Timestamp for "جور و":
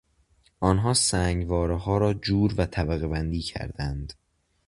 2.13-2.65